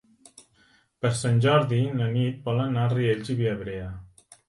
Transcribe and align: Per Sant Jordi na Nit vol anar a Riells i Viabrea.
Per 1.05 1.11
Sant 1.19 1.37
Jordi 1.47 1.83
na 2.01 2.09
Nit 2.17 2.43
vol 2.51 2.65
anar 2.67 2.89
a 2.89 2.93
Riells 2.97 3.35
i 3.37 3.41
Viabrea. 3.45 3.97